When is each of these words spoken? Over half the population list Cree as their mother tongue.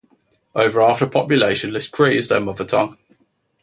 Over 0.55 0.81
half 0.81 1.01
the 1.01 1.05
population 1.05 1.71
list 1.73 1.91
Cree 1.91 2.17
as 2.17 2.27
their 2.29 2.39
mother 2.39 2.65
tongue. 2.65 2.97